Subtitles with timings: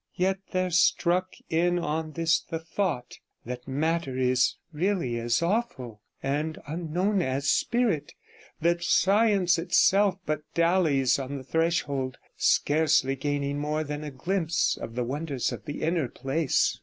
[0.15, 6.57] Yet there struck in on this the thought that matter is as really awful and
[6.65, 8.13] unknown as spirit,
[8.61, 14.95] that science itself but dallies on the threshold, scarcely gaining more than a glimpse of
[14.95, 16.79] the wonders of the inner place.